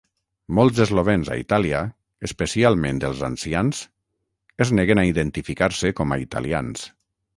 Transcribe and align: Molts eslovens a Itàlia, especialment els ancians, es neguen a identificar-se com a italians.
Molts 0.59 0.79
eslovens 0.83 1.29
a 1.33 1.37
Itàlia, 1.41 1.81
especialment 2.29 3.01
els 3.09 3.21
ancians, 3.29 3.83
es 4.67 4.73
neguen 4.81 5.03
a 5.03 5.07
identificar-se 5.11 5.93
com 6.01 6.17
a 6.17 6.19
italians. 6.27 6.89